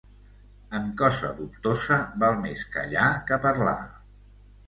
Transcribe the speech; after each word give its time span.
En 0.79 0.85
cosa 1.01 1.27
dubtosa 1.41 1.97
val 2.23 2.41
més 2.47 2.65
callar 2.77 3.05
que 3.27 3.41
parlar. 3.47 3.77